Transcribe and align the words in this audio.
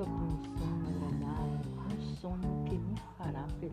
Um 0.00 0.04
sonho 0.56 0.86
agradável, 0.86 1.60
um 1.90 2.00
sonho 2.16 2.64
que 2.66 2.76
me 2.78 2.96
fará 3.16 3.44
feliz. 3.58 3.72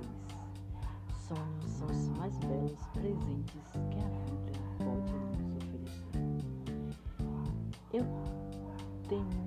Sonhos 1.20 1.72
são 1.72 1.88
os 1.88 2.08
mais 2.18 2.36
belos 2.40 2.82
presentes 2.94 3.72
que 3.92 4.00
a 4.00 4.10
vida 4.26 4.54
pode 4.80 5.14
nos 5.38 5.56
oferecer. 5.58 6.26
Eu 7.94 8.06
tenho 9.08 9.45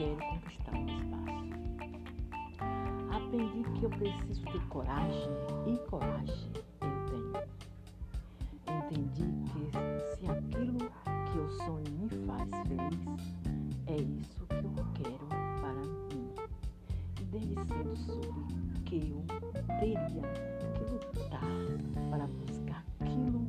quero 0.00 0.16
conquistar 0.16 0.72
o 0.72 0.88
espaço. 0.88 1.44
Aprendi 3.12 3.62
que 3.78 3.84
eu 3.84 3.90
preciso 3.90 4.42
ter 4.44 4.66
coragem 4.68 5.28
e 5.66 5.76
coragem 5.90 6.50
eu 6.80 6.88
tenho. 7.06 7.34
Entendi 8.78 9.26
que 9.44 10.16
se 10.16 10.26
aquilo 10.26 10.78
que 10.78 11.36
eu 11.36 11.50
sonho 11.50 11.84
me 11.98 12.08
faz 12.26 12.48
feliz, 12.66 13.36
é 13.88 13.96
isso 13.96 14.46
que 14.46 14.54
eu 14.54 14.86
quero 14.94 15.26
para 15.60 15.74
mim. 15.74 16.30
E 17.20 17.24
desde 17.24 17.54
cedo 17.66 17.96
soube 17.96 18.54
que 18.86 18.96
eu 18.96 19.22
teria 19.80 20.00
que 20.08 21.18
lutar 21.18 21.42
para 22.08 22.26
buscar 22.26 22.84
aquilo 23.00 23.46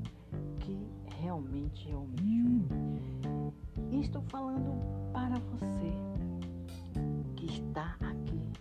que 0.59 0.77
realmente 1.17 1.89
eu 1.89 1.99
almejo. 1.99 3.53
E 3.89 4.01
estou 4.01 4.21
falando 4.23 5.11
para 5.13 5.39
você 5.39 6.10
que 7.41 7.47
está 7.47 7.95
aqui 8.01 8.60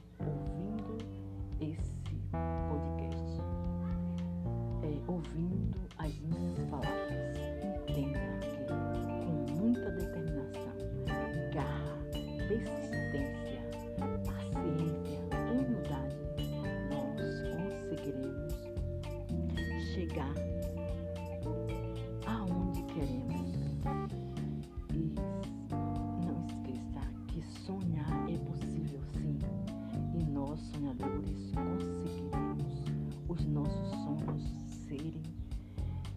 nós, 30.51 30.61
sonhadores, 30.61 31.53
conseguiremos 31.53 32.83
os 33.29 33.47
nossos 33.47 33.89
sonhos 33.91 34.43
serem 34.89 35.23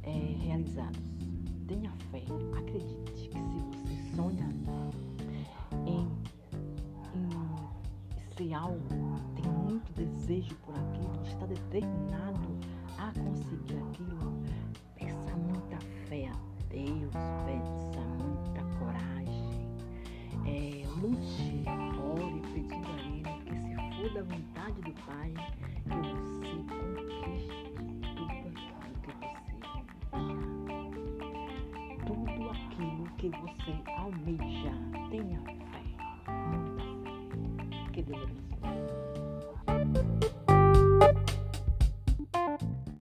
é, 0.01 0.35
realizados. 0.39 0.99
Tenha 1.67 1.91
fé, 2.11 2.23
acredite 2.57 3.11
que 3.11 3.19
se 3.19 3.29
você 3.29 4.15
sonha 4.15 4.49
em, 5.85 6.07
em 7.15 8.35
ser 8.35 8.53
algo, 8.55 8.79
tem 9.35 9.51
muito 9.51 9.93
desejo 9.93 10.55
por 10.65 10.73
aquilo, 10.73 11.21
está 11.23 11.45
determinado 11.45 12.39
a 12.97 13.11
conseguir 13.19 13.77
aquilo, 13.77 14.41
peça 14.95 15.35
muita 15.37 15.79
fé 16.07 16.27
a 16.27 16.35
Deus, 16.69 17.13
peça 17.45 18.01
muita 18.23 18.63
coragem, 18.79 19.67
é, 20.47 20.87
lute, 20.99 21.62
da 24.09 24.21
vontade 24.23 24.81
do 24.81 24.93
Pai, 25.03 25.33
que 25.83 25.95
você 25.95 26.55
conquiste 26.67 27.73
tudo 28.15 28.35
aquilo 28.49 28.91
que 29.01 29.11
você 29.13 29.47
almeja. 30.11 30.63
Tudo 32.05 32.49
aquilo 32.49 33.05
que 33.17 33.29
você 33.29 33.73
almeja, 33.97 34.73
tenha 35.09 35.39
fé, 35.41 35.83
muita 36.49 36.83
fé. 36.83 37.91
Que 37.93 38.01
Deus 38.03 38.21
abençoe. 38.23 39.02